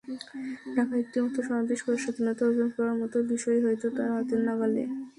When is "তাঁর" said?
3.97-4.09